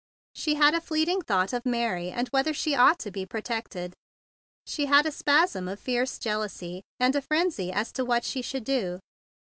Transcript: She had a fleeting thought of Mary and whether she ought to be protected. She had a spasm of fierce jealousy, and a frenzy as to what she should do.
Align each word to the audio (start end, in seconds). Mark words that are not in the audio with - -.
She 0.33 0.55
had 0.55 0.73
a 0.73 0.81
fleeting 0.81 1.21
thought 1.21 1.53
of 1.53 1.63
Mary 1.63 2.09
and 2.09 2.27
whether 2.29 2.55
she 2.55 2.73
ought 2.73 2.97
to 3.01 3.11
be 3.11 3.23
protected. 3.23 3.93
She 4.65 4.87
had 4.87 5.05
a 5.05 5.11
spasm 5.11 5.67
of 5.67 5.79
fierce 5.79 6.17
jealousy, 6.17 6.81
and 6.99 7.15
a 7.15 7.21
frenzy 7.21 7.71
as 7.71 7.91
to 7.91 8.03
what 8.03 8.23
she 8.25 8.41
should 8.41 8.63
do. 8.63 8.97